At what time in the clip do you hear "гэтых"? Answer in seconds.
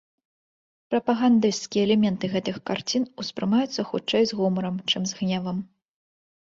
2.33-2.57